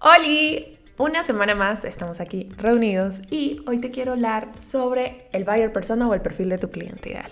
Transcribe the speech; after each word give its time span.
¡Holi! 0.00 0.78
Una 0.96 1.24
semana 1.24 1.56
más 1.56 1.84
estamos 1.84 2.20
aquí 2.20 2.48
reunidos 2.56 3.22
y 3.30 3.62
hoy 3.66 3.80
te 3.80 3.90
quiero 3.90 4.12
hablar 4.12 4.52
sobre 4.60 5.26
el 5.32 5.42
buyer 5.42 5.72
persona 5.72 6.06
o 6.08 6.14
el 6.14 6.20
perfil 6.20 6.48
de 6.50 6.58
tu 6.58 6.70
cliente 6.70 7.10
ideal. 7.10 7.30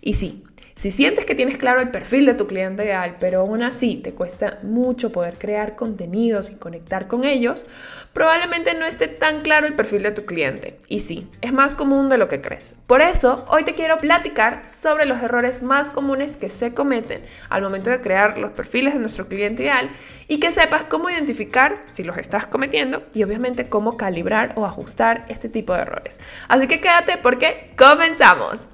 Y 0.00 0.14
sí, 0.14 0.44
si 0.74 0.90
sientes 0.90 1.24
que 1.24 1.36
tienes 1.36 1.56
claro 1.56 1.80
el 1.80 1.90
perfil 1.90 2.26
de 2.26 2.34
tu 2.34 2.48
cliente 2.48 2.84
ideal, 2.84 3.16
pero 3.20 3.40
aún 3.40 3.62
así 3.62 3.96
te 3.96 4.12
cuesta 4.12 4.58
mucho 4.62 5.12
poder 5.12 5.38
crear 5.38 5.76
contenidos 5.76 6.50
y 6.50 6.56
conectar 6.56 7.06
con 7.06 7.22
ellos, 7.24 7.66
probablemente 8.12 8.74
no 8.74 8.84
esté 8.84 9.06
tan 9.06 9.42
claro 9.42 9.68
el 9.68 9.74
perfil 9.74 10.02
de 10.02 10.10
tu 10.10 10.24
cliente. 10.24 10.76
Y 10.88 11.00
sí, 11.00 11.30
es 11.42 11.52
más 11.52 11.74
común 11.74 12.08
de 12.08 12.18
lo 12.18 12.26
que 12.28 12.40
crees. 12.40 12.74
Por 12.88 13.02
eso, 13.02 13.44
hoy 13.48 13.62
te 13.62 13.74
quiero 13.74 13.98
platicar 13.98 14.68
sobre 14.68 15.06
los 15.06 15.22
errores 15.22 15.62
más 15.62 15.92
comunes 15.92 16.36
que 16.36 16.48
se 16.48 16.74
cometen 16.74 17.22
al 17.50 17.62
momento 17.62 17.90
de 17.90 18.00
crear 18.00 18.36
los 18.38 18.50
perfiles 18.50 18.94
de 18.94 19.00
nuestro 19.00 19.28
cliente 19.28 19.62
ideal 19.62 19.90
y 20.26 20.40
que 20.40 20.50
sepas 20.50 20.84
cómo 20.84 21.08
identificar 21.08 21.84
si 21.92 22.02
los 22.02 22.16
estás 22.16 22.46
cometiendo 22.46 23.04
y 23.14 23.22
obviamente 23.22 23.68
cómo 23.68 23.96
calibrar 23.96 24.52
o 24.56 24.66
ajustar 24.66 25.24
este 25.28 25.48
tipo 25.48 25.72
de 25.72 25.82
errores. 25.82 26.18
Así 26.48 26.66
que 26.66 26.80
quédate 26.80 27.16
porque 27.18 27.72
comenzamos. 27.76 28.73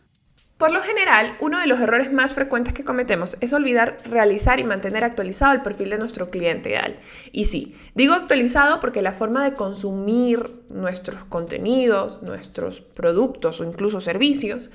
Por 0.61 0.71
lo 0.71 0.81
general, 0.83 1.35
uno 1.39 1.59
de 1.59 1.65
los 1.65 1.79
errores 1.79 2.13
más 2.13 2.35
frecuentes 2.35 2.75
que 2.75 2.83
cometemos 2.83 3.35
es 3.41 3.51
olvidar 3.51 3.97
realizar 4.05 4.59
y 4.59 4.63
mantener 4.63 5.03
actualizado 5.03 5.53
el 5.53 5.63
perfil 5.63 5.89
de 5.89 5.97
nuestro 5.97 6.29
cliente 6.29 6.69
ideal. 6.69 6.99
Y 7.31 7.45
sí, 7.45 7.75
digo 7.95 8.13
actualizado 8.13 8.79
porque 8.79 9.01
la 9.01 9.11
forma 9.11 9.43
de 9.43 9.55
consumir 9.55 10.51
nuestros 10.69 11.23
contenidos, 11.23 12.21
nuestros 12.21 12.79
productos 12.79 13.59
o 13.59 13.63
incluso 13.63 14.01
servicios 14.01 14.69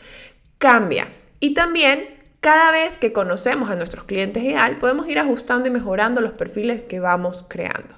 cambia. 0.59 1.06
Y 1.39 1.55
también 1.55 2.09
cada 2.41 2.73
vez 2.73 2.98
que 2.98 3.12
conocemos 3.12 3.71
a 3.71 3.77
nuestros 3.77 4.06
clientes 4.06 4.43
ideal, 4.43 4.78
podemos 4.78 5.09
ir 5.09 5.21
ajustando 5.21 5.69
y 5.69 5.71
mejorando 5.71 6.21
los 6.21 6.33
perfiles 6.33 6.83
que 6.83 6.98
vamos 6.98 7.45
creando. 7.47 7.95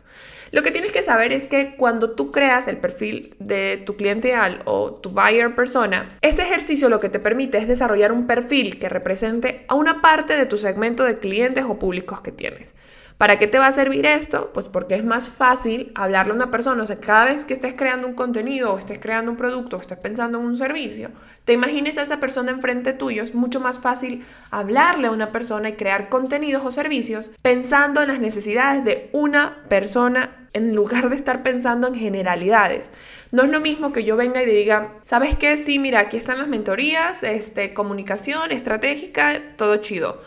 Lo 0.51 0.63
que 0.63 0.71
tienes 0.71 0.93
que 0.93 1.03
saber 1.03 1.33
es 1.33 1.45
que 1.45 1.77
cuando 1.77 2.13
tú 2.13 2.31
creas 2.33 2.69
el 2.69 2.79
perfil 2.79 3.35
de 3.39 3.83
tu 3.85 3.97
cliente 3.97 4.29
ideal 4.29 4.61
o 4.65 4.95
tu 4.95 5.11
buyer 5.11 5.55
persona, 5.55 6.09
este 6.23 6.43
ejercicio 6.43 6.89
lo 6.89 7.01
que 7.01 7.11
te 7.11 7.19
permite 7.19 7.59
es 7.59 7.69
desarrollar 7.69 8.13
un 8.13 8.27
perfil 8.27 8.79
que 8.79 8.89
represente 8.89 9.65
a 9.69 9.75
una 9.75 10.01
parte 10.01 10.37
de 10.37 10.47
tu 10.47 10.57
segmento 10.57 11.05
de 11.05 11.19
clientes 11.19 11.65
o 11.69 11.77
públicos 11.77 12.23
que 12.23 12.33
tienes. 12.33 12.75
¿Para 13.19 13.37
qué 13.37 13.49
te 13.49 13.59
va 13.59 13.67
a 13.67 13.73
servir 13.73 14.07
esto? 14.07 14.53
Pues 14.55 14.69
porque 14.69 14.95
es 14.95 15.05
más 15.05 15.29
fácil 15.29 15.91
hablarle 15.97 16.33
a 16.33 16.37
una 16.37 16.53
persona. 16.53 16.85
O 16.85 16.87
sea, 16.87 16.99
cada 16.99 17.25
vez 17.25 17.45
que 17.45 17.53
estés 17.53 17.75
creando 17.75 18.07
un 18.07 18.15
contenido 18.15 18.73
o 18.73 18.79
estés 18.79 19.01
creando 19.01 19.33
un 19.33 19.37
producto 19.37 19.77
o 19.77 19.81
estés 19.81 19.99
pensando 19.99 20.39
en 20.39 20.45
un 20.45 20.55
servicio, 20.55 21.11
te 21.45 21.53
imagines 21.53 21.99
a 21.99 22.03
esa 22.03 22.21
persona 22.21 22.53
enfrente 22.53 22.93
tuyo. 22.93 23.25
Es 23.25 23.35
mucho 23.35 23.59
más 23.59 23.81
fácil 23.81 24.25
hablarle 24.53 25.09
a 25.09 25.11
una 25.11 25.33
persona 25.33 25.71
y 25.71 25.73
crear 25.73 26.09
contenidos 26.09 26.65
o 26.65 26.71
servicios 26.71 27.33
pensando 27.43 28.03
en 28.03 28.09
las 28.09 28.21
necesidades 28.21 28.85
de 28.85 29.11
una 29.13 29.65
persona 29.69 30.47
en 30.53 30.77
lugar 30.77 31.09
de 31.09 31.17
estar 31.17 31.43
pensando 31.43 31.89
en 31.89 31.97
generalidades. 31.97 32.93
No 33.33 33.43
es 33.43 33.51
lo 33.51 33.61
mismo 33.61 33.93
que 33.93 34.05
yo 34.05 34.17
venga 34.17 34.45
y 34.45 34.47
diga, 34.47 34.93
¿sabes 35.03 35.35
qué? 35.35 35.57
Sí, 35.57 35.81
mira, 35.81 35.99
aquí 35.99 36.17
están 36.17 36.39
las 36.39 36.47
mentorías, 36.47 37.25
este, 37.25 37.75
comunicación 37.75 38.53
estratégica, 38.53 39.43
todo 39.57 39.79
chido 39.79 40.23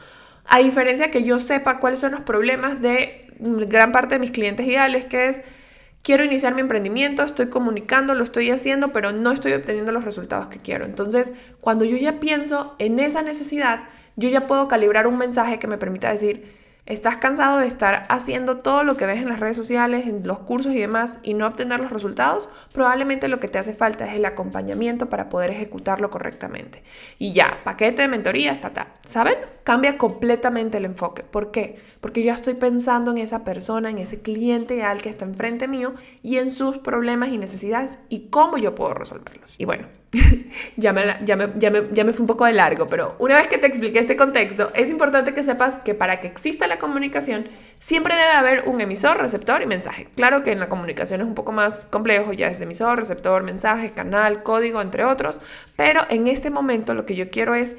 a 0.45 0.59
diferencia 0.59 1.11
que 1.11 1.23
yo 1.23 1.39
sepa 1.39 1.79
cuáles 1.79 1.99
son 1.99 2.11
los 2.11 2.21
problemas 2.21 2.81
de 2.81 3.27
gran 3.39 3.91
parte 3.91 4.15
de 4.15 4.19
mis 4.19 4.31
clientes 4.31 4.65
ideales, 4.67 5.05
que 5.05 5.27
es, 5.27 5.41
quiero 6.03 6.23
iniciar 6.23 6.53
mi 6.55 6.61
emprendimiento, 6.61 7.23
estoy 7.23 7.47
comunicando, 7.47 8.13
lo 8.13 8.23
estoy 8.23 8.51
haciendo, 8.51 8.91
pero 8.91 9.11
no 9.11 9.31
estoy 9.31 9.53
obteniendo 9.53 9.91
los 9.91 10.05
resultados 10.05 10.47
que 10.47 10.59
quiero. 10.59 10.85
Entonces, 10.85 11.31
cuando 11.59 11.85
yo 11.85 11.97
ya 11.97 12.19
pienso 12.19 12.75
en 12.79 12.99
esa 12.99 13.21
necesidad, 13.21 13.87
yo 14.15 14.29
ya 14.29 14.47
puedo 14.47 14.67
calibrar 14.67 15.07
un 15.07 15.17
mensaje 15.17 15.59
que 15.59 15.67
me 15.67 15.77
permita 15.77 16.11
decir, 16.11 16.60
estás 16.85 17.17
cansado 17.17 17.59
de 17.59 17.67
estar 17.67 18.05
haciendo 18.09 18.57
todo 18.57 18.83
lo 18.83 18.97
que 18.97 19.05
ves 19.05 19.19
en 19.21 19.29
las 19.29 19.39
redes 19.39 19.55
sociales, 19.55 20.07
en 20.07 20.25
los 20.25 20.39
cursos 20.39 20.73
y 20.73 20.79
demás 20.79 21.19
y 21.23 21.33
no 21.33 21.47
obtener 21.47 21.79
los 21.79 21.91
resultados, 21.91 22.49
probablemente 22.73 23.27
lo 23.27 23.39
que 23.39 23.47
te 23.47 23.59
hace 23.59 23.73
falta 23.73 24.05
es 24.05 24.15
el 24.15 24.25
acompañamiento 24.25 25.07
para 25.09 25.29
poder 25.29 25.51
ejecutarlo 25.51 26.09
correctamente. 26.09 26.83
Y 27.17 27.33
ya, 27.33 27.59
paquete 27.63 28.01
de 28.01 28.07
mentoría, 28.07 28.51
está, 28.51 28.69
está. 28.69 28.87
¿Saben? 29.03 29.35
Cambia 29.63 29.97
completamente 29.97 30.77
el 30.77 30.85
enfoque. 30.85 31.23
¿Por 31.23 31.51
qué? 31.51 31.77
Porque 32.01 32.23
ya 32.23 32.33
estoy 32.33 32.55
pensando 32.55 33.11
en 33.11 33.19
esa 33.19 33.43
persona, 33.43 33.89
en 33.89 33.97
ese 33.97 34.21
cliente 34.21 34.75
ideal 34.75 35.01
que 35.01 35.09
está 35.09 35.25
enfrente 35.25 35.67
mío 35.67 35.93
y 36.23 36.37
en 36.37 36.51
sus 36.51 36.79
problemas 36.79 37.29
y 37.29 37.37
necesidades 37.37 37.99
y 38.09 38.29
cómo 38.29 38.57
yo 38.57 38.75
puedo 38.75 38.93
resolverlos. 38.93 39.55
Y 39.57 39.65
bueno, 39.65 39.87
ya, 40.75 40.91
me, 40.91 41.03
ya, 41.23 41.35
me, 41.37 41.49
ya, 41.57 41.71
me, 41.71 41.83
ya 41.91 42.03
me 42.03 42.11
fue 42.11 42.21
un 42.21 42.27
poco 42.27 42.45
de 42.45 42.53
largo, 42.53 42.87
pero 42.87 43.15
una 43.19 43.35
vez 43.35 43.47
que 43.47 43.57
te 43.57 43.67
expliqué 43.67 43.99
este 43.99 44.17
contexto, 44.17 44.71
es 44.75 44.89
importante 44.89 45.33
que 45.33 45.41
sepas 45.41 45.79
que 45.79 45.95
para 45.95 46.19
que 46.19 46.27
exista 46.27 46.67
la 46.67 46.79
comunicación, 46.79 47.47
siempre 47.79 48.15
debe 48.15 48.33
haber 48.33 48.67
un 48.67 48.81
emisor, 48.81 49.17
receptor 49.17 49.61
y 49.61 49.67
mensaje. 49.67 50.07
Claro 50.15 50.43
que 50.43 50.51
en 50.51 50.59
la 50.59 50.67
comunicación 50.67 51.21
es 51.21 51.27
un 51.27 51.35
poco 51.35 51.53
más 51.53 51.85
complejo, 51.85 52.33
ya 52.33 52.47
es 52.47 52.59
emisor, 52.59 52.99
receptor, 52.99 53.43
mensaje, 53.43 53.91
canal, 53.91 54.43
código, 54.43 54.81
entre 54.81 55.05
otros, 55.05 55.39
pero 55.77 56.01
en 56.09 56.27
este 56.27 56.49
momento 56.49 56.93
lo 56.93 57.05
que 57.05 57.15
yo 57.15 57.29
quiero 57.29 57.55
es 57.55 57.77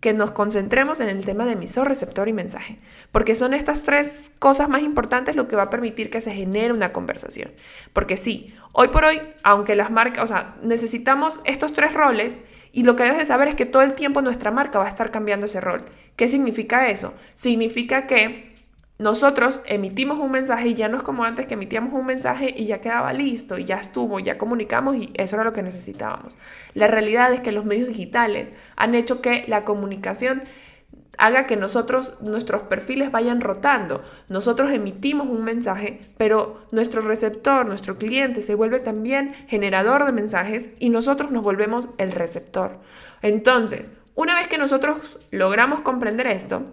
que 0.00 0.12
nos 0.12 0.30
concentremos 0.30 1.00
en 1.00 1.08
el 1.08 1.24
tema 1.24 1.44
de 1.44 1.52
emisor, 1.52 1.88
receptor 1.88 2.28
y 2.28 2.32
mensaje, 2.32 2.78
porque 3.10 3.34
son 3.34 3.52
estas 3.52 3.82
tres 3.82 4.30
cosas 4.38 4.68
más 4.68 4.82
importantes 4.82 5.34
lo 5.34 5.48
que 5.48 5.56
va 5.56 5.64
a 5.64 5.70
permitir 5.70 6.10
que 6.10 6.20
se 6.20 6.32
genere 6.32 6.72
una 6.72 6.92
conversación. 6.92 7.50
Porque 7.92 8.16
sí, 8.16 8.54
hoy 8.72 8.88
por 8.88 9.04
hoy, 9.04 9.20
aunque 9.42 9.74
las 9.74 9.90
marcas, 9.90 10.24
o 10.24 10.26
sea, 10.26 10.56
necesitamos 10.62 11.40
estos 11.44 11.72
tres 11.72 11.94
roles 11.94 12.42
y 12.72 12.84
lo 12.84 12.96
que 12.96 13.02
debes 13.02 13.18
de 13.18 13.24
saber 13.24 13.48
es 13.48 13.54
que 13.54 13.66
todo 13.66 13.82
el 13.82 13.94
tiempo 13.94 14.22
nuestra 14.22 14.50
marca 14.50 14.78
va 14.78 14.84
a 14.84 14.88
estar 14.88 15.10
cambiando 15.10 15.46
ese 15.46 15.60
rol. 15.60 15.84
¿Qué 16.16 16.28
significa 16.28 16.88
eso? 16.88 17.14
Significa 17.34 18.06
que 18.06 18.54
nosotros 18.98 19.62
emitimos 19.66 20.18
un 20.18 20.32
mensaje 20.32 20.68
y 20.68 20.74
ya 20.74 20.88
no 20.88 20.96
es 20.96 21.04
como 21.04 21.24
antes 21.24 21.46
que 21.46 21.54
emitíamos 21.54 21.94
un 21.94 22.04
mensaje 22.04 22.52
y 22.56 22.66
ya 22.66 22.80
quedaba 22.80 23.12
listo 23.12 23.56
y 23.56 23.64
ya 23.64 23.76
estuvo, 23.76 24.18
ya 24.18 24.38
comunicamos 24.38 24.96
y 24.96 25.12
eso 25.14 25.36
era 25.36 25.44
lo 25.44 25.52
que 25.52 25.62
necesitábamos. 25.62 26.36
La 26.74 26.88
realidad 26.88 27.32
es 27.32 27.40
que 27.40 27.52
los 27.52 27.64
medios 27.64 27.88
digitales 27.88 28.54
han 28.74 28.96
hecho 28.96 29.22
que 29.22 29.44
la 29.46 29.64
comunicación 29.64 30.42
haga 31.16 31.46
que 31.46 31.56
nosotros, 31.56 32.16
nuestros 32.22 32.62
perfiles 32.62 33.12
vayan 33.12 33.40
rotando. 33.40 34.02
Nosotros 34.28 34.72
emitimos 34.72 35.28
un 35.28 35.44
mensaje, 35.44 36.00
pero 36.16 36.60
nuestro 36.72 37.00
receptor, 37.00 37.66
nuestro 37.66 37.98
cliente 37.98 38.42
se 38.42 38.54
vuelve 38.54 38.80
también 38.80 39.34
generador 39.46 40.06
de 40.06 40.12
mensajes 40.12 40.70
y 40.78 40.88
nosotros 40.90 41.30
nos 41.30 41.42
volvemos 41.42 41.88
el 41.98 42.12
receptor. 42.12 42.78
Entonces, 43.22 43.92
una 44.14 44.34
vez 44.36 44.48
que 44.48 44.58
nosotros 44.58 45.18
logramos 45.30 45.82
comprender 45.82 46.26
esto, 46.28 46.64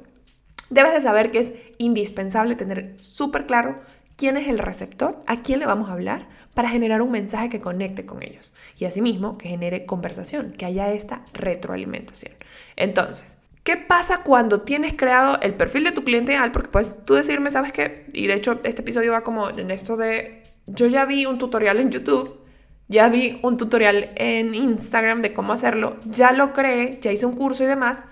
Debes 0.69 0.93
de 0.93 1.01
saber 1.01 1.31
que 1.31 1.39
es 1.39 1.53
indispensable 1.77 2.55
tener 2.55 2.95
súper 3.01 3.45
claro 3.45 3.81
quién 4.15 4.37
es 4.37 4.47
el 4.47 4.59
receptor, 4.59 5.23
a 5.27 5.41
quién 5.41 5.59
le 5.59 5.65
vamos 5.65 5.89
a 5.89 5.93
hablar 5.93 6.27
para 6.53 6.69
generar 6.69 7.01
un 7.01 7.11
mensaje 7.11 7.49
que 7.49 7.59
conecte 7.59 8.05
con 8.05 8.23
ellos 8.23 8.53
y 8.77 8.85
asimismo 8.85 9.37
que 9.37 9.49
genere 9.49 9.85
conversación, 9.85 10.51
que 10.51 10.65
haya 10.65 10.91
esta 10.91 11.23
retroalimentación. 11.33 12.33
Entonces, 12.77 13.37
¿qué 13.63 13.77
pasa 13.77 14.23
cuando 14.23 14.61
tienes 14.61 14.93
creado 14.93 15.39
el 15.41 15.53
perfil 15.53 15.83
de 15.83 15.91
tu 15.91 16.03
cliente 16.03 16.31
ideal? 16.31 16.51
Porque 16.51 16.69
puedes 16.69 17.05
tú 17.05 17.15
decirme, 17.15 17.51
¿sabes 17.51 17.71
qué? 17.71 18.05
Y 18.13 18.27
de 18.27 18.35
hecho 18.35 18.59
este 18.63 18.81
episodio 18.81 19.11
va 19.11 19.23
como 19.23 19.49
en 19.49 19.69
esto 19.69 19.97
de, 19.97 20.43
yo 20.65 20.87
ya 20.87 21.05
vi 21.05 21.25
un 21.25 21.37
tutorial 21.37 21.79
en 21.79 21.91
YouTube, 21.91 22.39
ya 22.87 23.09
vi 23.09 23.39
un 23.43 23.57
tutorial 23.57 24.11
en 24.15 24.55
Instagram 24.55 25.21
de 25.21 25.33
cómo 25.33 25.53
hacerlo, 25.53 25.97
ya 26.05 26.31
lo 26.31 26.53
creé, 26.53 26.99
ya 27.01 27.11
hice 27.11 27.25
un 27.25 27.33
curso 27.33 27.63
y 27.63 27.67
demás, 27.67 28.03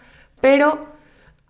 pero 0.42 0.93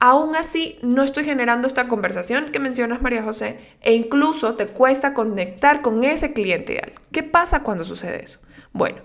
Aún 0.06 0.36
así, 0.36 0.78
no 0.82 1.02
estoy 1.02 1.24
generando 1.24 1.66
esta 1.66 1.88
conversación 1.88 2.52
que 2.52 2.60
mencionas, 2.60 3.02
María 3.02 3.24
José, 3.24 3.58
e 3.80 3.94
incluso 3.94 4.54
te 4.54 4.68
cuesta 4.68 5.14
conectar 5.14 5.82
con 5.82 6.04
ese 6.04 6.34
cliente 6.34 6.74
ideal. 6.74 6.92
¿Qué 7.14 7.24
pasa 7.24 7.64
cuando 7.64 7.86
sucede 7.86 8.22
eso? 8.22 8.42
Bueno, 8.74 8.98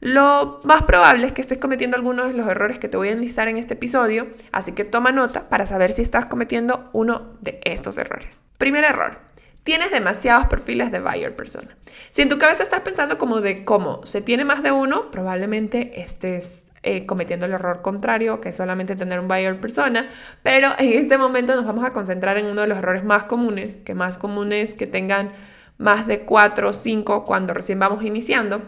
lo 0.00 0.60
más 0.64 0.84
probable 0.84 1.26
es 1.26 1.34
que 1.34 1.42
estés 1.42 1.58
cometiendo 1.58 1.94
algunos 1.94 2.28
de 2.28 2.32
los 2.32 2.48
errores 2.48 2.78
que 2.78 2.88
te 2.88 2.96
voy 2.96 3.08
a 3.08 3.12
enlistar 3.12 3.48
en 3.48 3.58
este 3.58 3.74
episodio, 3.74 4.28
así 4.50 4.72
que 4.72 4.84
toma 4.84 5.12
nota 5.12 5.50
para 5.50 5.66
saber 5.66 5.92
si 5.92 6.00
estás 6.00 6.24
cometiendo 6.24 6.88
uno 6.94 7.36
de 7.42 7.60
estos 7.64 7.98
errores. 7.98 8.42
Primer 8.56 8.84
error. 8.84 9.18
Tienes 9.62 9.90
demasiados 9.90 10.46
perfiles 10.46 10.90
de 10.90 11.00
buyer 11.00 11.36
persona. 11.36 11.76
Si 12.08 12.22
en 12.22 12.30
tu 12.30 12.38
cabeza 12.38 12.62
estás 12.62 12.80
pensando 12.80 13.18
como 13.18 13.42
de 13.42 13.66
cómo 13.66 14.00
se 14.06 14.22
tiene 14.22 14.46
más 14.46 14.62
de 14.62 14.72
uno, 14.72 15.10
probablemente 15.10 16.00
estés 16.00 16.65
eh, 16.86 17.04
cometiendo 17.04 17.44
el 17.46 17.52
error 17.52 17.82
contrario, 17.82 18.40
que 18.40 18.50
es 18.50 18.56
solamente 18.56 18.96
tener 18.96 19.20
un 19.20 19.28
buyer 19.28 19.60
persona, 19.60 20.08
pero 20.42 20.70
en 20.78 20.92
este 20.92 21.18
momento 21.18 21.54
nos 21.54 21.66
vamos 21.66 21.84
a 21.84 21.90
concentrar 21.90 22.38
en 22.38 22.46
uno 22.46 22.62
de 22.62 22.68
los 22.68 22.78
errores 22.78 23.04
más 23.04 23.24
comunes, 23.24 23.78
que 23.78 23.94
más 23.94 24.16
comunes 24.16 24.74
que 24.74 24.86
tengan 24.86 25.32
más 25.78 26.06
de 26.06 26.20
4 26.20 26.68
o 26.68 26.72
5 26.72 27.24
cuando 27.24 27.52
recién 27.52 27.78
vamos 27.78 28.04
iniciando, 28.04 28.62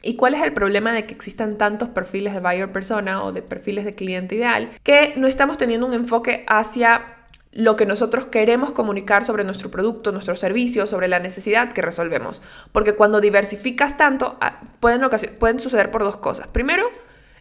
¿Y 0.00 0.14
cuál 0.14 0.34
es 0.34 0.42
el 0.42 0.52
problema 0.52 0.92
de 0.92 1.06
que 1.06 1.14
existan 1.14 1.56
tantos 1.56 1.88
perfiles 1.88 2.32
de 2.32 2.40
buyer 2.40 2.70
persona 2.70 3.24
o 3.24 3.32
de 3.32 3.42
perfiles 3.42 3.84
de 3.84 3.94
cliente 3.94 4.36
ideal? 4.36 4.70
Que 4.84 5.12
no 5.16 5.26
estamos 5.26 5.58
teniendo 5.58 5.86
un 5.86 5.92
enfoque 5.92 6.44
hacia 6.46 7.18
lo 7.52 7.74
que 7.74 7.86
nosotros 7.86 8.26
queremos 8.26 8.70
comunicar 8.70 9.24
sobre 9.24 9.42
nuestro 9.42 9.70
producto, 9.70 10.12
nuestro 10.12 10.36
servicio, 10.36 10.86
sobre 10.86 11.08
la 11.08 11.18
necesidad 11.18 11.72
que 11.72 11.82
resolvemos. 11.82 12.42
Porque 12.70 12.94
cuando 12.94 13.20
diversificas 13.20 13.96
tanto, 13.96 14.36
ah, 14.40 14.60
pueden, 14.78 15.02
pueden 15.38 15.58
suceder 15.58 15.90
por 15.90 16.04
dos 16.04 16.16
cosas. 16.16 16.48
Primero, 16.52 16.84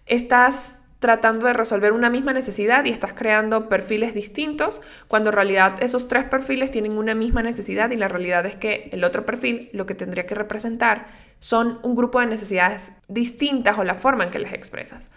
estás 0.07 0.81
tratando 0.99 1.45
de 1.45 1.53
resolver 1.53 1.93
una 1.93 2.09
misma 2.09 2.33
necesidad 2.33 2.85
y 2.85 2.89
estás 2.89 3.13
creando 3.13 3.69
perfiles 3.69 4.13
distintos, 4.13 4.81
cuando 5.07 5.29
en 5.29 5.35
realidad 5.35 5.83
esos 5.83 6.07
tres 6.07 6.23
perfiles 6.23 6.71
tienen 6.71 6.97
una 6.97 7.13
misma 7.13 7.43
necesidad 7.43 7.91
y 7.91 7.97
la 7.97 8.07
realidad 8.07 8.45
es 8.45 8.55
que 8.55 8.89
el 8.91 9.03
otro 9.03 9.25
perfil 9.25 9.69
lo 9.73 9.85
que 9.85 9.93
tendría 9.93 10.25
que 10.25 10.35
representar 10.35 11.07
son 11.39 11.79
un 11.83 11.95
grupo 11.95 12.19
de 12.19 12.25
necesidades 12.25 12.93
distintas 13.07 13.77
o 13.77 13.83
la 13.83 13.93
forma 13.93 14.23
en 14.23 14.31
que 14.31 14.39
las 14.39 14.53
expresas. 14.53 15.11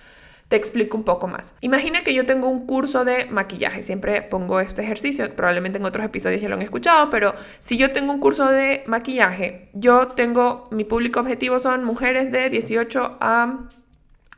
Te 0.49 0.57
explico 0.57 0.97
un 0.97 1.05
poco 1.05 1.29
más. 1.29 1.55
Imagina 1.61 2.03
que 2.03 2.13
yo 2.13 2.27
tengo 2.27 2.49
un 2.49 2.67
curso 2.67 3.05
de 3.05 3.27
maquillaje, 3.27 3.85
siempre 3.85 4.21
pongo 4.21 4.59
este 4.59 4.83
ejercicio, 4.83 5.35
probablemente 5.35 5.79
en 5.79 5.85
otros 5.85 6.05
episodios 6.05 6.43
ya 6.43 6.49
lo 6.49 6.57
han 6.57 6.63
escuchado, 6.63 7.09
pero 7.09 7.35
si 7.61 7.79
yo 7.79 7.93
tengo 7.93 8.13
un 8.13 8.19
curso 8.19 8.49
de 8.49 8.83
maquillaje, 8.87 9.71
yo 9.75 10.09
tengo, 10.09 10.69
mi 10.73 10.85
público 10.85 11.21
objetivo 11.21 11.61
son 11.61 11.85
mujeres 11.85 12.33
de 12.33 12.51
18 12.51 13.19
a 13.21 13.69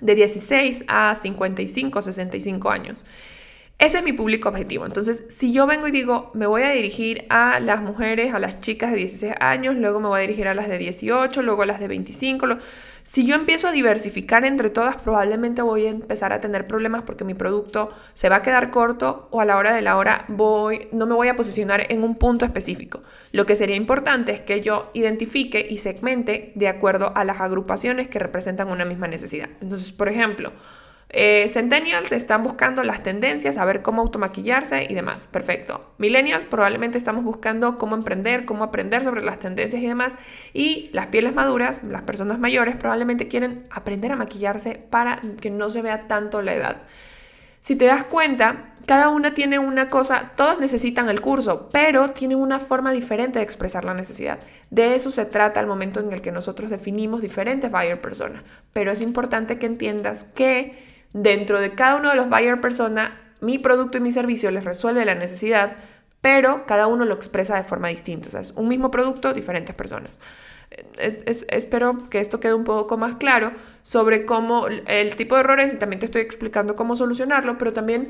de 0.03 0.15
16 0.15 0.85
a 0.89 1.15
55, 1.15 2.03
65 2.03 2.71
años. 2.71 3.07
Ese 3.79 3.99
es 3.99 4.05
mi 4.05 4.13
público 4.13 4.49
objetivo. 4.49 4.87
Entonces, 4.87 5.25
si 5.29 5.53
yo 5.53 5.67
vengo 5.67 5.89
y 5.89 5.91
digo, 5.91 6.31
me 6.35 6.47
voy 6.47 6.63
a 6.63 6.71
dirigir 6.71 7.25
a 7.31 7.59
las 7.59 7.83
mujeres, 7.83 8.33
a 8.33 8.39
las 8.39 8.61
chicas 8.61 8.93
de 8.93 8.99
16 8.99 9.35
años, 9.41 9.75
luego 9.75 9.99
me 9.99 10.07
voy 10.07 10.19
a 10.19 10.21
dirigir 10.23 10.47
a 10.47 10.55
las 10.55 10.69
de 10.69 10.79
18, 10.79 11.43
luego 11.43 11.63
a 11.63 11.67
las 11.67 11.81
de 11.81 11.89
25, 11.89 12.47
si 13.05 13.27
yo 13.27 13.35
empiezo 13.35 13.67
a 13.67 13.73
diversificar 13.73 14.45
entre 14.45 14.71
todas, 14.71 14.97
probablemente 14.97 15.61
voy 15.61 15.87
a 15.87 15.91
empezar 15.91 16.33
a 16.33 16.41
tener 16.41 16.69
problemas 16.69 17.03
porque 17.03 17.25
mi 17.25 17.35
producto 17.35 17.91
se 18.15 18.29
va 18.29 18.37
a 18.37 18.43
quedar 18.43 18.71
corto 18.71 19.29
o 19.33 19.41
a 19.41 19.45
la 19.45 19.57
hora 19.57 19.75
de 19.75 19.83
la 19.83 19.97
hora 19.97 20.25
voy, 20.29 20.89
no 20.93 21.07
me 21.07 21.15
voy 21.15 21.27
a 21.27 21.35
posicionar 21.35 21.85
en 21.89 22.05
un 22.05 22.15
punto 22.15 22.45
específico. 22.45 23.03
Lo 23.33 23.45
que 23.45 23.57
sería 23.57 23.75
importante 23.75 24.31
es 24.31 24.41
que 24.41 24.61
yo 24.61 24.91
identifique 24.95 25.67
y 25.69 25.79
segmente 25.79 26.53
de 26.55 26.69
acuerdo 26.69 27.13
a 27.17 27.25
las 27.25 27.41
agrupaciones 27.41 28.07
que 28.07 28.21
representan 28.21 28.69
una 28.69 28.85
misma 28.85 29.09
necesidad. 29.09 29.49
Entonces, 29.61 29.91
por 29.91 30.09
ejemplo, 30.09 30.53
eh, 31.15 31.47
centennials 31.49 32.11
están 32.11 32.43
buscando 32.43 32.83
las 32.83 33.03
tendencias, 33.03 33.59
a 33.59 33.65
ver 33.67 33.83
cómo 33.83 34.01
automaquillarse 34.01 34.87
y 34.89 34.95
demás. 34.95 35.27
Perfecto. 35.27 35.93
Millennials 35.99 36.47
probablemente 36.47 36.97
estamos 36.97 37.23
buscando 37.23 37.77
cómo 37.77 37.95
emprender, 37.95 38.47
cómo 38.47 38.65
aprender 38.65 39.05
sobre 39.05 39.23
las 39.23 39.39
tendencias 39.39 39.83
y 39.83 39.87
demás. 39.87 40.15
Y 40.55 40.89
las 40.95 41.09
pieles 41.09 41.35
maduras, 41.35 41.85
las 41.85 42.03
personas 42.03 42.39
mayores, 42.39 42.77
probablemente 42.77 43.29
quieren 43.29 43.65
aprender 43.71 44.11
a 44.13 44.17
maquillarse 44.17 44.83
para 44.89 45.21
que 45.39 45.51
no 45.51 45.69
se 45.69 45.83
vea 45.83 46.09
tanto 46.09 46.41
la 46.41 46.55
edad. 46.55 46.77
Si 47.61 47.77
te 47.77 47.85
das 47.85 48.05
cuenta, 48.05 48.73
cada 48.87 49.11
una 49.11 49.35
tiene 49.35 49.59
una 49.59 49.89
cosa, 49.89 50.33
todas 50.35 50.59
necesitan 50.59 51.09
el 51.11 51.21
curso, 51.21 51.69
pero 51.71 52.11
tienen 52.11 52.39
una 52.39 52.59
forma 52.59 52.91
diferente 52.91 53.39
de 53.39 53.45
expresar 53.45 53.85
la 53.85 53.95
necesidad. 53.95 54.41
De 54.71 54.95
eso 54.95 55.11
se 55.11 55.27
trata 55.27 55.61
el 55.61 55.67
momento 55.67 56.01
en 56.01 56.11
el 56.11 56.23
que 56.23 56.33
nosotros 56.33 56.71
definimos 56.71 57.21
diferentes 57.21 57.71
buyer 57.71 58.01
personas. 58.01 58.43
Pero 58.73 58.91
es 58.91 59.03
importante 59.03 59.59
que 59.59 59.67
entiendas 59.67 60.25
que 60.25 60.91
Dentro 61.13 61.61
de 61.61 61.75
cada 61.75 61.97
uno 61.97 62.11
de 62.11 62.17
los 62.17 62.29
buyer 62.29 62.61
persona, 62.61 63.21
mi 63.41 63.59
producto 63.59 63.99
y 63.99 64.01
mi 64.01 64.13
servicio 64.13 64.51
les 64.51 64.65
resuelve 64.65 65.05
la 65.05 65.15
necesidad, 65.15 65.77
pero 66.21 66.65
cada 66.67 66.87
uno 66.87 67.05
lo 67.05 67.15
expresa 67.15 67.57
de 67.57 67.65
forma 67.65 67.89
distinta. 67.89 68.29
O 68.29 68.31
sea, 68.31 68.41
es 68.41 68.53
un 68.53 68.69
mismo 68.69 68.91
producto, 68.91 69.35
diferentes 69.35 69.75
personas. 69.75 70.19
espero 70.97 72.09
que 72.09 72.21
esto 72.21 72.41
quede 72.41 72.55
un 72.55 72.65
poco 72.65 72.97
más 72.97 73.17
claro 73.17 73.53
sobre 73.83 74.25
cómo 74.25 74.67
el 74.69 75.17
tipo 75.17 75.35
de 75.35 75.43
errores 75.43 75.75
y 75.75 75.77
también 75.77 76.01
te 76.01 76.07
estoy 76.07 76.23
explicando 76.23 76.77
cómo 76.77 76.97
solucionarlo, 76.97 77.59
pero 77.59 77.73
también 77.73 78.09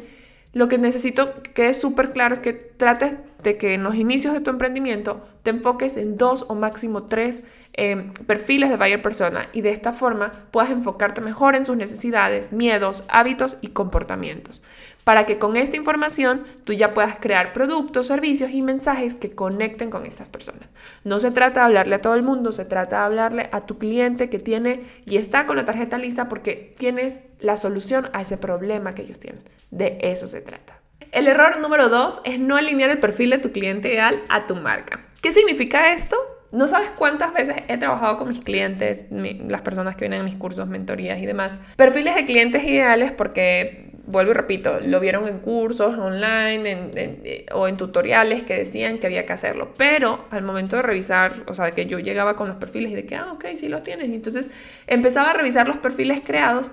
lo 0.52 0.68
que 0.68 0.78
necesito 0.78 1.32
que 1.54 1.68
es 1.68 1.80
súper 1.80 2.10
claro 2.10 2.34
es 2.34 2.40
que 2.40 2.52
trates 2.52 3.16
de 3.42 3.56
que 3.56 3.74
en 3.74 3.82
los 3.82 3.94
inicios 3.94 4.34
de 4.34 4.40
tu 4.40 4.50
emprendimiento 4.50 5.24
te 5.42 5.50
enfoques 5.50 5.96
en 5.96 6.16
dos 6.16 6.44
o 6.48 6.54
máximo 6.54 7.04
tres 7.04 7.44
em, 7.72 8.12
perfiles 8.26 8.70
de 8.70 8.76
buyer 8.76 9.02
persona 9.02 9.48
y 9.52 9.62
de 9.62 9.70
esta 9.70 9.92
forma 9.92 10.30
puedas 10.50 10.70
enfocarte 10.70 11.20
mejor 11.20 11.56
en 11.56 11.64
sus 11.64 11.76
necesidades, 11.76 12.52
miedos, 12.52 13.02
hábitos 13.08 13.56
y 13.60 13.68
comportamientos 13.68 14.62
para 15.04 15.26
que 15.26 15.38
con 15.38 15.56
esta 15.56 15.76
información 15.76 16.44
tú 16.64 16.72
ya 16.72 16.94
puedas 16.94 17.16
crear 17.18 17.52
productos, 17.52 18.06
servicios 18.06 18.50
y 18.50 18.62
mensajes 18.62 19.16
que 19.16 19.32
conecten 19.32 19.90
con 19.90 20.06
estas 20.06 20.28
personas. 20.28 20.68
No 21.04 21.18
se 21.18 21.30
trata 21.30 21.60
de 21.60 21.66
hablarle 21.66 21.96
a 21.96 22.00
todo 22.00 22.14
el 22.14 22.22
mundo, 22.22 22.52
se 22.52 22.64
trata 22.64 22.98
de 22.98 23.04
hablarle 23.04 23.48
a 23.52 23.62
tu 23.62 23.78
cliente 23.78 24.30
que 24.30 24.38
tiene 24.38 24.82
y 25.04 25.16
está 25.16 25.46
con 25.46 25.56
la 25.56 25.64
tarjeta 25.64 25.98
lista 25.98 26.28
porque 26.28 26.72
tienes 26.78 27.24
la 27.40 27.56
solución 27.56 28.10
a 28.12 28.22
ese 28.22 28.38
problema 28.38 28.94
que 28.94 29.02
ellos 29.02 29.20
tienen. 29.20 29.42
De 29.70 29.98
eso 30.02 30.28
se 30.28 30.40
trata. 30.40 30.78
El 31.10 31.28
error 31.28 31.60
número 31.60 31.88
dos 31.88 32.20
es 32.24 32.40
no 32.40 32.56
alinear 32.56 32.90
el 32.90 32.98
perfil 32.98 33.30
de 33.30 33.38
tu 33.38 33.52
cliente 33.52 33.92
ideal 33.92 34.22
a 34.28 34.46
tu 34.46 34.56
marca. 34.56 35.04
¿Qué 35.20 35.30
significa 35.30 35.92
esto? 35.92 36.16
No 36.52 36.68
sabes 36.68 36.90
cuántas 36.90 37.32
veces 37.32 37.56
he 37.68 37.78
trabajado 37.78 38.18
con 38.18 38.28
mis 38.28 38.40
clientes, 38.40 39.06
las 39.10 39.62
personas 39.62 39.96
que 39.96 40.04
vienen 40.04 40.20
a 40.20 40.24
mis 40.24 40.34
cursos, 40.34 40.68
mentorías 40.68 41.18
y 41.18 41.26
demás. 41.26 41.58
Perfiles 41.76 42.14
de 42.14 42.24
clientes 42.24 42.64
ideales 42.64 43.12
porque 43.12 43.91
vuelvo 44.06 44.32
y 44.32 44.34
repito, 44.34 44.80
lo 44.80 45.00
vieron 45.00 45.28
en 45.28 45.38
cursos 45.38 45.96
online 45.96 46.90
eh, 46.94 47.46
o 47.52 47.68
en 47.68 47.76
tutoriales 47.76 48.42
que 48.42 48.54
decían 48.54 48.98
que 48.98 49.06
había 49.06 49.26
que 49.26 49.32
hacerlo, 49.32 49.72
pero 49.76 50.26
al 50.30 50.42
momento 50.42 50.76
de 50.76 50.82
revisar, 50.82 51.32
o 51.46 51.54
sea, 51.54 51.70
que 51.70 51.86
yo 51.86 51.98
llegaba 51.98 52.36
con 52.36 52.48
los 52.48 52.56
perfiles 52.56 52.92
y 52.92 52.94
de 52.94 53.06
que, 53.06 53.14
ah, 53.14 53.32
ok, 53.32 53.46
sí 53.54 53.68
los 53.68 53.82
tienes, 53.82 54.08
y 54.08 54.14
entonces 54.14 54.46
empezaba 54.86 55.30
a 55.30 55.34
revisar 55.34 55.68
los 55.68 55.76
perfiles 55.78 56.20
creados 56.24 56.72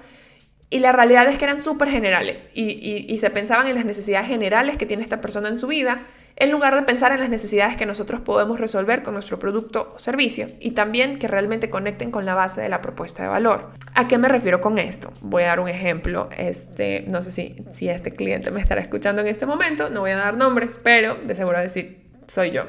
y 0.69 0.79
la 0.79 0.91
realidad 0.91 1.27
es 1.27 1.37
que 1.37 1.45
eran 1.45 1.61
súper 1.61 1.89
generales 1.89 2.49
y, 2.53 3.05
y 3.07 3.17
se 3.17 3.29
pensaban 3.29 3.67
en 3.67 3.75
las 3.75 3.85
necesidades 3.85 4.27
generales 4.27 4.77
que 4.77 4.85
tiene 4.85 5.03
esta 5.03 5.19
persona 5.21 5.49
en 5.49 5.57
su 5.57 5.67
vida 5.67 6.05
en 6.39 6.51
lugar 6.51 6.73
de 6.73 6.83
pensar 6.83 7.11
en 7.11 7.19
las 7.19 7.29
necesidades 7.29 7.75
que 7.75 7.85
nosotros 7.85 8.21
podemos 8.21 8.59
resolver 8.59 9.03
con 9.03 9.13
nuestro 9.13 9.37
producto 9.37 9.93
o 9.95 9.99
servicio 9.99 10.47
y 10.61 10.71
también 10.71 11.19
que 11.19 11.27
realmente 11.27 11.69
conecten 11.69 12.11
con 12.11 12.25
la 12.25 12.33
base 12.33 12.61
de 12.61 12.69
la 12.69 12.81
propuesta 12.81 13.23
de 13.23 13.29
valor. 13.29 13.71
¿A 13.93 14.07
qué 14.07 14.17
me 14.17 14.29
refiero 14.29 14.61
con 14.61 14.77
esto? 14.77 15.11
Voy 15.19 15.43
a 15.43 15.47
dar 15.47 15.59
un 15.59 15.67
ejemplo, 15.67 16.29
este, 16.37 17.03
no 17.09 17.21
sé 17.21 17.31
si, 17.31 17.57
si 17.69 17.89
este 17.89 18.11
cliente 18.11 18.51
me 18.51 18.61
estará 18.61 18.79
escuchando 18.79 19.21
en 19.21 19.27
este 19.27 19.45
momento, 19.45 19.89
no 19.89 19.99
voy 19.99 20.11
a 20.11 20.17
dar 20.17 20.37
nombres, 20.37 20.79
pero 20.81 21.15
de 21.15 21.35
seguro 21.35 21.59
decir, 21.59 22.05
soy 22.27 22.51
yo. 22.51 22.63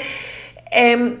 eh, 0.72 1.18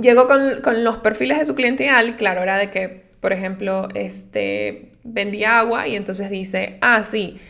llegó 0.00 0.28
con, 0.28 0.60
con, 0.62 0.84
los 0.84 0.98
perfiles 0.98 1.40
de 1.40 1.44
su 1.44 1.56
cliente 1.56 1.82
ideal, 1.82 2.14
claro, 2.14 2.42
era 2.42 2.56
de 2.56 2.70
que, 2.70 3.10
por 3.18 3.32
ejemplo, 3.32 3.88
este, 3.94 4.91
vendía 5.04 5.58
agua 5.58 5.88
y 5.88 5.96
entonces 5.96 6.30
dice, 6.30 6.78
ah, 6.80 7.04
sí, 7.04 7.40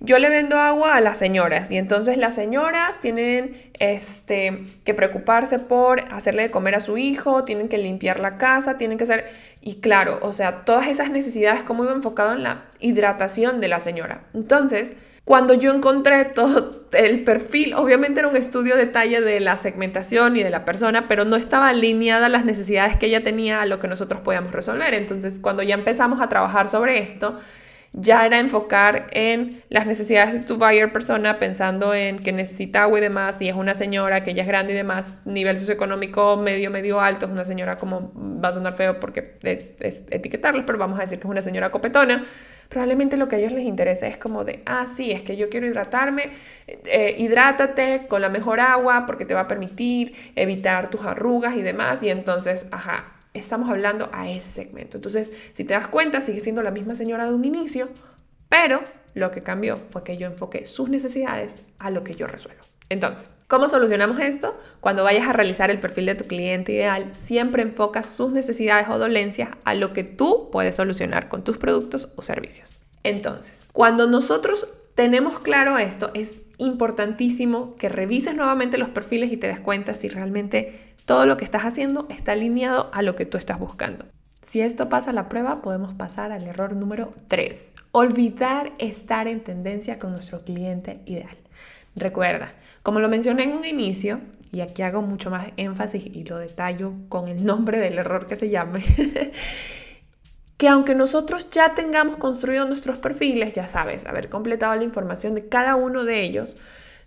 yo 0.00 0.18
le 0.18 0.28
vendo 0.28 0.58
agua 0.58 0.96
a 0.96 1.00
las 1.00 1.16
señoras 1.16 1.70
y 1.70 1.78
entonces 1.78 2.18
las 2.18 2.34
señoras 2.34 3.00
tienen 3.00 3.56
este, 3.78 4.58
que 4.84 4.92
preocuparse 4.92 5.58
por 5.58 6.00
hacerle 6.12 6.42
de 6.42 6.50
comer 6.50 6.74
a 6.74 6.80
su 6.80 6.98
hijo, 6.98 7.44
tienen 7.44 7.68
que 7.68 7.78
limpiar 7.78 8.20
la 8.20 8.34
casa, 8.34 8.76
tienen 8.76 8.98
que 8.98 9.04
hacer... 9.04 9.24
Y 9.62 9.76
claro, 9.76 10.18
o 10.20 10.34
sea, 10.34 10.64
todas 10.64 10.88
esas 10.88 11.10
necesidades, 11.10 11.62
como 11.62 11.84
iba 11.84 11.94
enfocado 11.94 12.34
en 12.34 12.42
la 12.42 12.64
hidratación 12.80 13.60
de 13.60 13.68
la 13.68 13.80
señora. 13.80 14.24
Entonces, 14.34 14.94
cuando 15.24 15.54
yo 15.54 15.72
encontré 15.72 16.26
todo 16.26 16.86
el 16.92 17.24
perfil, 17.24 17.74
obviamente 17.74 18.20
era 18.20 18.28
un 18.28 18.36
estudio 18.36 18.76
detalle 18.76 19.20
de 19.22 19.40
la 19.40 19.56
segmentación 19.56 20.36
y 20.36 20.42
de 20.42 20.50
la 20.50 20.64
persona, 20.64 21.08
pero 21.08 21.24
no 21.24 21.36
estaba 21.36 21.68
alineada 21.68 22.28
las 22.28 22.44
necesidades 22.44 22.96
que 22.96 23.06
ella 23.06 23.24
tenía 23.24 23.62
a 23.62 23.66
lo 23.66 23.78
que 23.78 23.88
nosotros 23.88 24.20
podíamos 24.20 24.52
resolver. 24.52 24.92
Entonces, 24.92 25.38
cuando 25.38 25.62
ya 25.62 25.74
empezamos 25.74 26.20
a 26.20 26.28
trabajar 26.28 26.68
sobre 26.68 26.98
esto, 26.98 27.38
ya 27.94 28.26
era 28.26 28.38
enfocar 28.38 29.06
en 29.12 29.62
las 29.70 29.86
necesidades 29.86 30.34
de 30.34 30.40
tu 30.40 30.56
buyer 30.58 30.92
persona, 30.92 31.38
pensando 31.38 31.94
en 31.94 32.18
que 32.18 32.32
necesita 32.32 32.82
agua 32.82 32.98
y 32.98 33.02
demás, 33.02 33.40
y 33.40 33.48
es 33.48 33.54
una 33.54 33.74
señora 33.74 34.22
que 34.22 34.34
ya 34.34 34.42
es 34.42 34.48
grande 34.48 34.74
y 34.74 34.76
demás, 34.76 35.14
nivel 35.24 35.56
socioeconómico 35.56 36.36
medio, 36.36 36.70
medio 36.70 37.00
alto, 37.00 37.26
es 37.26 37.32
una 37.32 37.44
señora 37.44 37.78
como, 37.78 38.12
va 38.14 38.48
a 38.48 38.52
sonar 38.52 38.74
feo 38.74 38.98
porque 38.98 39.38
es 39.80 40.04
etiquetarlo, 40.10 40.66
pero 40.66 40.76
vamos 40.76 40.98
a 40.98 41.02
decir 41.02 41.18
que 41.18 41.26
es 41.26 41.30
una 41.30 41.42
señora 41.42 41.70
copetona, 41.70 42.24
probablemente 42.68 43.16
lo 43.16 43.28
que 43.28 43.36
a 43.36 43.38
ellos 43.38 43.52
les 43.52 43.64
interesa 43.64 44.06
es 44.06 44.16
como 44.16 44.44
de, 44.44 44.62
ah, 44.66 44.86
sí, 44.86 45.12
es 45.12 45.22
que 45.22 45.36
yo 45.36 45.48
quiero 45.48 45.66
hidratarme, 45.66 46.30
eh, 46.66 47.14
hidrátate 47.18 48.06
con 48.08 48.22
la 48.22 48.28
mejor 48.28 48.60
agua 48.60 49.04
porque 49.06 49.24
te 49.24 49.34
va 49.34 49.40
a 49.40 49.48
permitir 49.48 50.14
evitar 50.36 50.88
tus 50.88 51.02
arrugas 51.02 51.56
y 51.56 51.62
demás, 51.62 52.02
y 52.02 52.08
entonces, 52.08 52.66
ajá, 52.70 53.12
estamos 53.34 53.68
hablando 53.68 54.08
a 54.12 54.30
ese 54.30 54.50
segmento. 54.50 54.96
Entonces, 54.96 55.32
si 55.52 55.64
te 55.64 55.74
das 55.74 55.88
cuenta, 55.88 56.20
sigue 56.20 56.40
siendo 56.40 56.62
la 56.62 56.70
misma 56.70 56.94
señora 56.94 57.26
de 57.26 57.34
un 57.34 57.44
inicio, 57.44 57.88
pero 58.48 58.82
lo 59.14 59.30
que 59.30 59.42
cambió 59.42 59.76
fue 59.76 60.04
que 60.04 60.16
yo 60.16 60.26
enfoqué 60.26 60.64
sus 60.64 60.88
necesidades 60.88 61.60
a 61.78 61.90
lo 61.90 62.04
que 62.04 62.14
yo 62.14 62.26
resuelvo. 62.26 62.64
Entonces, 62.88 63.38
¿cómo 63.48 63.68
solucionamos 63.68 64.20
esto? 64.20 64.58
Cuando 64.80 65.04
vayas 65.04 65.26
a 65.26 65.32
realizar 65.32 65.70
el 65.70 65.80
perfil 65.80 66.06
de 66.06 66.14
tu 66.14 66.24
cliente 66.24 66.72
ideal, 66.72 67.14
siempre 67.14 67.62
enfocas 67.62 68.08
sus 68.08 68.30
necesidades 68.30 68.88
o 68.88 68.98
dolencias 68.98 69.50
a 69.64 69.74
lo 69.74 69.92
que 69.92 70.04
tú 70.04 70.48
puedes 70.52 70.76
solucionar 70.76 71.28
con 71.28 71.44
tus 71.44 71.58
productos 71.58 72.08
o 72.16 72.22
servicios. 72.22 72.80
Entonces, 73.02 73.64
cuando 73.72 74.06
nosotros 74.06 74.68
tenemos 74.94 75.40
claro 75.40 75.78
esto, 75.78 76.10
es 76.14 76.42
importantísimo 76.58 77.74
que 77.76 77.88
revises 77.88 78.34
nuevamente 78.34 78.78
los 78.78 78.90
perfiles 78.90 79.32
y 79.32 79.36
te 79.36 79.48
des 79.48 79.60
cuenta 79.60 79.94
si 79.94 80.08
realmente 80.08 80.94
todo 81.04 81.26
lo 81.26 81.36
que 81.36 81.44
estás 81.44 81.62
haciendo 81.64 82.06
está 82.10 82.32
alineado 82.32 82.90
a 82.92 83.02
lo 83.02 83.16
que 83.16 83.26
tú 83.26 83.36
estás 83.36 83.58
buscando. 83.58 84.06
Si 84.40 84.60
esto 84.60 84.90
pasa 84.90 85.12
la 85.12 85.28
prueba, 85.28 85.62
podemos 85.62 85.94
pasar 85.94 86.30
al 86.30 86.46
error 86.46 86.76
número 86.76 87.12
3. 87.28 87.72
Olvidar 87.92 88.72
estar 88.78 89.26
en 89.26 89.40
tendencia 89.42 89.98
con 89.98 90.12
nuestro 90.12 90.40
cliente 90.40 91.00
ideal. 91.06 91.36
Recuerda, 91.96 92.54
como 92.82 93.00
lo 93.00 93.08
mencioné 93.08 93.44
en 93.44 93.52
un 93.52 93.64
inicio, 93.64 94.20
y 94.52 94.60
aquí 94.60 94.82
hago 94.82 95.02
mucho 95.02 95.30
más 95.30 95.46
énfasis 95.56 96.06
y 96.06 96.24
lo 96.24 96.38
detallo 96.38 96.92
con 97.08 97.28
el 97.28 97.44
nombre 97.44 97.80
del 97.80 97.98
error 97.98 98.26
que 98.26 98.36
se 98.36 98.50
llame, 98.50 98.84
que 100.56 100.68
aunque 100.68 100.94
nosotros 100.94 101.50
ya 101.50 101.74
tengamos 101.74 102.16
construido 102.16 102.66
nuestros 102.66 102.98
perfiles, 102.98 103.54
ya 103.54 103.68
sabes, 103.68 104.06
haber 104.06 104.28
completado 104.28 104.74
la 104.76 104.84
información 104.84 105.34
de 105.34 105.48
cada 105.48 105.76
uno 105.76 106.04
de 106.04 106.22
ellos, 106.22 106.56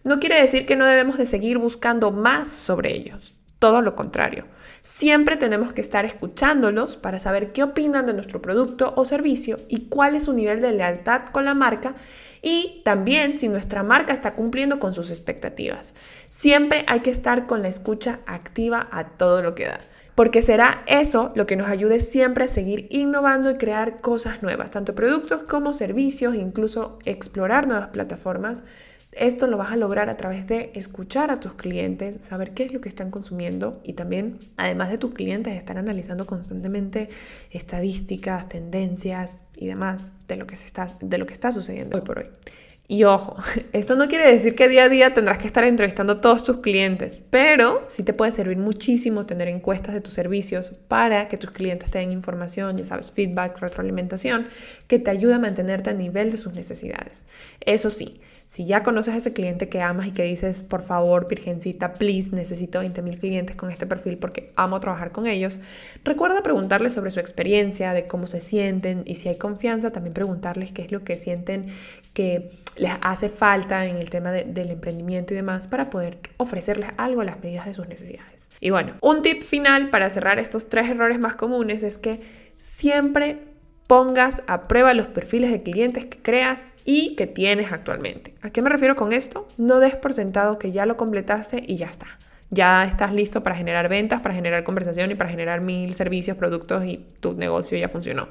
no 0.04 0.20
quiere 0.20 0.40
decir 0.40 0.66
que 0.66 0.76
no 0.76 0.86
debemos 0.86 1.18
de 1.18 1.26
seguir 1.26 1.58
buscando 1.58 2.12
más 2.12 2.50
sobre 2.50 2.96
ellos. 2.96 3.34
Todo 3.60 3.82
lo 3.82 3.96
contrario. 3.96 4.46
Siempre 4.90 5.36
tenemos 5.36 5.74
que 5.74 5.82
estar 5.82 6.06
escuchándolos 6.06 6.96
para 6.96 7.20
saber 7.20 7.52
qué 7.52 7.62
opinan 7.62 8.06
de 8.06 8.14
nuestro 8.14 8.42
producto 8.42 8.94
o 8.96 9.04
servicio 9.04 9.60
y 9.68 9.90
cuál 9.90 10.16
es 10.16 10.24
su 10.24 10.34
nivel 10.34 10.62
de 10.62 10.72
lealtad 10.72 11.24
con 11.34 11.44
la 11.44 11.54
marca 11.54 11.96
y 12.42 12.84
también 12.86 13.38
si 13.38 13.50
nuestra 13.50 13.84
marca 13.84 14.14
está 14.14 14.34
cumpliendo 14.34 14.80
con 14.80 14.94
sus 14.94 15.12
expectativas. 15.12 15.94
Siempre 16.30 16.86
hay 16.88 17.02
que 17.02 17.10
estar 17.10 17.48
con 17.48 17.64
la 17.64 17.68
escucha 17.68 18.22
activa 18.28 18.88
a 18.90 19.10
todo 19.10 19.42
lo 19.42 19.56
que 19.56 19.66
da 19.66 19.82
porque 20.16 20.42
será 20.42 20.84
eso 20.88 21.34
lo 21.36 21.46
que 21.46 21.58
nos 21.58 21.68
ayude 21.68 22.00
siempre 22.00 22.46
a 22.46 22.48
seguir 22.48 22.88
innovando 22.90 23.52
y 23.52 23.58
crear 23.58 24.00
cosas 24.00 24.42
nuevas, 24.42 24.72
tanto 24.72 24.96
productos 24.96 25.44
como 25.44 25.74
servicios, 25.74 26.34
incluso 26.34 26.98
explorar 27.04 27.68
nuevas 27.68 27.90
plataformas 27.90 28.64
esto 29.20 29.48
lo 29.48 29.58
vas 29.58 29.72
a 29.72 29.78
lograr 29.78 30.10
a 30.10 30.18
través 30.18 30.48
de 30.48 30.72
escuchar 30.76 31.32
a 31.32 31.40
tus 31.40 31.54
clientes, 31.54 32.20
saber 32.22 32.52
qué 32.52 32.64
es 32.64 32.74
lo 32.74 32.82
que 32.82 32.90
están 32.90 33.12
consumiendo 33.12 33.82
y 33.84 33.94
también, 33.94 34.40
además 34.58 34.90
de 34.90 34.98
tus 34.98 35.14
clientes, 35.14 35.58
estar 35.58 35.78
analizando 35.78 36.26
constantemente 36.26 37.10
estadísticas, 37.52 38.50
tendencias 38.50 39.44
y 39.56 39.68
demás 39.68 40.14
de 40.28 40.38
lo 40.38 40.48
que, 40.48 40.56
se 40.56 40.66
está, 40.66 40.98
de 41.00 41.18
lo 41.18 41.26
que 41.26 41.34
está 41.34 41.52
sucediendo 41.52 41.98
hoy 41.98 42.04
por 42.04 42.20
hoy. 42.20 42.26
Y 42.90 43.04
ojo, 43.04 43.36
esto 43.74 43.96
no 43.96 44.08
quiere 44.08 44.32
decir 44.32 44.56
que 44.56 44.70
día 44.70 44.86
a 44.86 44.90
día 44.90 45.14
tendrás 45.14 45.38
que 45.38 45.48
estar 45.48 45.64
entrevistando 45.66 46.14
a 46.14 46.22
todos 46.22 46.44
tus 46.44 46.58
clientes, 46.58 47.22
pero 47.30 47.84
sí 47.88 48.04
te 48.04 48.14
puede 48.14 48.32
servir 48.32 48.58
muchísimo 48.58 49.26
tener 49.26 49.50
encuestas 49.50 49.94
de 49.94 50.02
tus 50.02 50.14
servicios 50.14 50.72
para 50.88 51.28
que 51.28 51.38
tus 51.38 51.52
clientes 51.52 51.92
tengan 51.92 52.14
información, 52.14 52.78
ya 52.78 52.86
sabes, 52.86 53.12
feedback, 53.12 53.60
retroalimentación, 53.60 54.48
que 54.88 55.00
te 55.00 55.12
ayude 55.12 55.34
a 55.34 55.40
mantenerte 55.40 55.90
a 55.90 55.94
nivel 55.94 56.32
de 56.32 56.38
sus 56.38 56.54
necesidades. 56.54 57.26
Eso 57.60 57.90
sí, 57.90 58.22
si 58.48 58.66
ya 58.66 58.82
conoces 58.82 59.14
a 59.14 59.18
ese 59.18 59.34
cliente 59.34 59.68
que 59.68 59.82
amas 59.82 60.08
y 60.08 60.12
que 60.12 60.24
dices, 60.24 60.64
por 60.64 60.82
favor, 60.82 61.28
Virgencita, 61.28 61.96
please, 61.96 62.30
necesito 62.34 62.80
20 62.80 63.02
mil 63.02 63.20
clientes 63.20 63.58
con 63.58 63.70
este 63.70 63.86
perfil 63.86 64.18
porque 64.18 64.54
amo 64.56 64.80
trabajar 64.80 65.12
con 65.12 65.28
ellos, 65.28 65.60
recuerda 66.06 66.42
preguntarles 66.44 66.94
sobre 66.94 67.12
su 67.12 67.20
experiencia, 67.20 67.92
de 67.92 68.08
cómo 68.08 68.26
se 68.26 68.40
sienten 68.40 69.04
y 69.06 69.16
si 69.16 69.28
hay 69.28 69.36
confianza, 69.36 69.92
también 69.92 70.14
preguntarles 70.14 70.72
qué 70.72 70.82
es 70.82 70.94
lo 70.94 71.04
que 71.04 71.18
sienten 71.18 71.68
que 72.14 72.52
les 72.78 72.94
hace 73.02 73.28
falta 73.28 73.86
en 73.86 73.98
el 73.98 74.10
tema 74.10 74.32
del 74.32 74.72
emprendimiento 74.72 75.34
y 75.34 75.36
demás 75.36 75.68
para 75.68 75.90
poder 75.90 76.18
ofrecerles 76.38 76.92
algo 76.96 77.22
a 77.22 77.26
las 77.26 77.44
medidas 77.44 77.66
de 77.66 77.74
sus 77.74 77.90
necesidades. 77.90 78.50
Y 78.62 78.70
bueno, 78.70 78.94
un 79.02 79.22
tip 79.24 79.42
final 79.42 79.90
para 79.90 80.10
cerrar 80.10 80.40
estos 80.40 80.70
tres 80.70 80.90
errores 80.90 81.20
más 81.20 81.36
comunes 81.36 81.84
es 81.84 81.98
que 81.98 82.22
siempre 82.58 83.40
pongas 83.88 84.44
a 84.48 84.68
prueba 84.68 84.94
los 84.94 85.08
perfiles 85.08 85.50
de 85.50 85.64
clientes 85.64 86.06
que 86.06 86.22
creas 86.22 86.74
y 86.84 87.16
que 87.16 87.26
tienes 87.26 87.72
actualmente. 87.72 88.36
¿A 88.42 88.50
qué 88.50 88.62
me 88.62 88.70
refiero 88.70 88.96
con 88.96 89.14
esto? 89.14 89.48
No 89.58 89.80
des 89.80 89.96
por 89.96 90.14
sentado 90.14 90.60
que 90.60 90.72
ya 90.72 90.86
lo 90.86 90.98
completaste 90.98 91.64
y 91.66 91.78
ya 91.78 91.88
está. 91.88 92.08
Ya 92.50 92.84
estás 92.84 93.14
listo 93.14 93.44
para 93.44 93.56
generar 93.56 93.90
ventas, 93.90 94.22
para 94.22 94.36
generar 94.36 94.64
conversación 94.64 95.12
y 95.12 95.16
para 95.16 95.30
generar 95.30 95.62
mil 95.62 95.94
servicios, 95.94 96.38
productos 96.38 96.86
y 96.86 97.06
tu 97.20 97.34
negocio 97.34 97.78
ya 97.78 97.90
funcionó. 97.90 98.28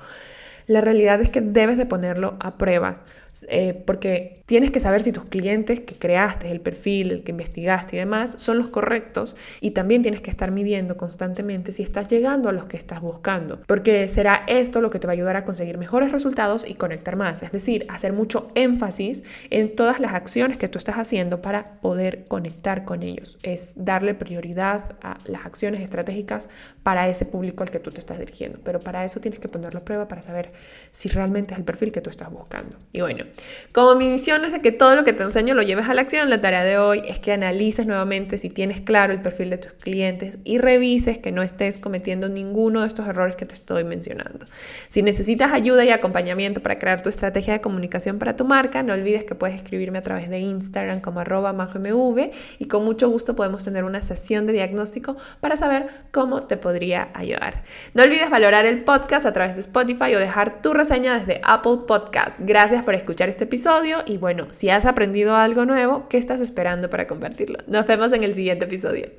La 0.66 0.80
realidad 0.80 1.20
es 1.20 1.28
que 1.28 1.40
debes 1.40 1.76
de 1.78 1.86
ponerlo 1.86 2.36
a 2.40 2.56
prueba. 2.56 3.02
Eh, 3.48 3.82
porque 3.86 4.42
tienes 4.46 4.70
que 4.70 4.80
saber 4.80 5.02
si 5.02 5.12
tus 5.12 5.24
clientes 5.24 5.80
que 5.80 5.94
creaste, 5.94 6.50
el 6.50 6.60
perfil, 6.60 7.10
el 7.10 7.22
que 7.22 7.32
investigaste 7.32 7.96
y 7.96 7.98
demás, 7.98 8.34
son 8.36 8.58
los 8.58 8.68
correctos 8.68 9.36
y 9.60 9.72
también 9.72 10.02
tienes 10.02 10.20
que 10.20 10.30
estar 10.30 10.50
midiendo 10.50 10.96
constantemente 10.96 11.72
si 11.72 11.82
estás 11.82 12.08
llegando 12.08 12.48
a 12.48 12.52
los 12.52 12.64
que 12.66 12.76
estás 12.76 13.00
buscando, 13.00 13.60
porque 13.66 14.08
será 14.08 14.42
esto 14.46 14.80
lo 14.80 14.90
que 14.90 14.98
te 14.98 15.06
va 15.06 15.12
a 15.12 15.14
ayudar 15.14 15.36
a 15.36 15.44
conseguir 15.44 15.76
mejores 15.76 16.12
resultados 16.12 16.66
y 16.66 16.74
conectar 16.74 17.16
más, 17.16 17.42
es 17.42 17.52
decir, 17.52 17.86
hacer 17.88 18.12
mucho 18.12 18.48
énfasis 18.54 19.24
en 19.50 19.74
todas 19.74 20.00
las 20.00 20.14
acciones 20.14 20.56
que 20.56 20.68
tú 20.68 20.78
estás 20.78 20.96
haciendo 20.96 21.42
para 21.42 21.80
poder 21.80 22.24
conectar 22.28 22.84
con 22.84 23.02
ellos, 23.02 23.38
es 23.42 23.72
darle 23.76 24.14
prioridad 24.14 24.96
a 25.02 25.18
las 25.26 25.44
acciones 25.44 25.82
estratégicas 25.82 26.48
para 26.82 27.08
ese 27.08 27.26
público 27.26 27.62
al 27.62 27.70
que 27.70 27.80
tú 27.80 27.90
te 27.90 28.00
estás 28.00 28.18
dirigiendo, 28.18 28.60
pero 28.64 28.80
para 28.80 29.04
eso 29.04 29.20
tienes 29.20 29.40
que 29.40 29.48
ponerlo 29.48 29.80
a 29.80 29.84
prueba 29.84 30.08
para 30.08 30.22
saber 30.22 30.52
si 30.90 31.08
realmente 31.08 31.52
es 31.52 31.58
el 31.58 31.64
perfil 31.64 31.92
que 31.92 32.00
tú 32.00 32.10
estás 32.10 32.30
buscando. 32.30 32.76
Y 32.92 33.00
bueno, 33.00 33.25
como 33.72 33.94
mi 33.94 34.08
misión 34.08 34.44
es 34.44 34.52
de 34.52 34.60
que 34.60 34.72
todo 34.72 34.96
lo 34.96 35.04
que 35.04 35.12
te 35.12 35.22
enseño 35.22 35.54
lo 35.54 35.62
lleves 35.62 35.88
a 35.88 35.94
la 35.94 36.00
acción, 36.00 36.30
la 36.30 36.40
tarea 36.40 36.64
de 36.64 36.78
hoy 36.78 37.02
es 37.06 37.18
que 37.18 37.32
analices 37.32 37.86
nuevamente 37.86 38.38
si 38.38 38.48
tienes 38.48 38.80
claro 38.80 39.12
el 39.12 39.20
perfil 39.20 39.50
de 39.50 39.58
tus 39.58 39.72
clientes 39.72 40.38
y 40.44 40.58
revises 40.58 41.18
que 41.18 41.32
no 41.32 41.42
estés 41.42 41.78
cometiendo 41.78 42.28
ninguno 42.28 42.80
de 42.80 42.86
estos 42.86 43.06
errores 43.06 43.36
que 43.36 43.44
te 43.44 43.54
estoy 43.54 43.84
mencionando. 43.84 44.46
Si 44.88 45.02
necesitas 45.02 45.52
ayuda 45.52 45.84
y 45.84 45.90
acompañamiento 45.90 46.62
para 46.62 46.78
crear 46.78 47.02
tu 47.02 47.08
estrategia 47.08 47.52
de 47.52 47.60
comunicación 47.60 48.18
para 48.18 48.36
tu 48.36 48.44
marca, 48.44 48.82
no 48.82 48.94
olvides 48.94 49.24
que 49.24 49.34
puedes 49.34 49.56
escribirme 49.56 49.98
a 49.98 50.02
través 50.02 50.30
de 50.30 50.38
Instagram 50.38 51.00
como 51.00 51.20
arroba 51.20 51.52
mv 51.52 52.30
y 52.58 52.68
con 52.68 52.84
mucho 52.84 53.08
gusto 53.08 53.36
podemos 53.36 53.64
tener 53.64 53.84
una 53.84 54.02
sesión 54.02 54.46
de 54.46 54.54
diagnóstico 54.54 55.16
para 55.40 55.56
saber 55.56 55.88
cómo 56.12 56.40
te 56.40 56.56
podría 56.56 57.08
ayudar. 57.14 57.64
No 57.94 58.02
olvides 58.02 58.30
valorar 58.30 58.66
el 58.66 58.84
podcast 58.84 59.26
a 59.26 59.32
través 59.32 59.56
de 59.56 59.60
Spotify 59.60 60.14
o 60.14 60.18
dejar 60.18 60.62
tu 60.62 60.72
reseña 60.72 61.18
desde 61.18 61.40
Apple 61.44 61.80
Podcast. 61.86 62.36
Gracias 62.38 62.82
por 62.82 62.94
este 63.24 63.44
episodio 63.44 63.98
y 64.06 64.18
bueno, 64.18 64.48
si 64.50 64.68
has 64.68 64.84
aprendido 64.84 65.34
algo 65.34 65.64
nuevo, 65.64 66.08
¿qué 66.08 66.18
estás 66.18 66.40
esperando 66.40 66.90
para 66.90 67.06
compartirlo? 67.06 67.58
Nos 67.66 67.86
vemos 67.86 68.12
en 68.12 68.22
el 68.22 68.34
siguiente 68.34 68.66
episodio. 68.66 69.10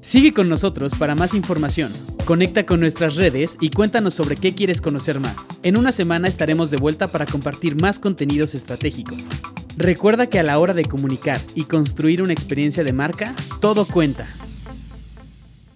Sigue 0.00 0.32
con 0.32 0.48
nosotros 0.48 0.92
para 0.96 1.14
más 1.14 1.34
información. 1.34 1.92
Conecta 2.24 2.64
con 2.64 2.80
nuestras 2.80 3.16
redes 3.16 3.58
y 3.60 3.70
cuéntanos 3.70 4.14
sobre 4.14 4.36
qué 4.36 4.54
quieres 4.54 4.80
conocer 4.80 5.18
más. 5.18 5.48
En 5.62 5.76
una 5.76 5.90
semana 5.90 6.28
estaremos 6.28 6.70
de 6.70 6.76
vuelta 6.76 7.08
para 7.08 7.26
compartir 7.26 7.80
más 7.80 7.98
contenidos 7.98 8.54
estratégicos. 8.54 9.26
Recuerda 9.76 10.28
que 10.28 10.38
a 10.38 10.42
la 10.42 10.58
hora 10.58 10.74
de 10.74 10.84
comunicar 10.84 11.40
y 11.54 11.64
construir 11.64 12.22
una 12.22 12.32
experiencia 12.32 12.84
de 12.84 12.92
marca, 12.92 13.34
todo 13.60 13.86
cuenta. 13.86 14.26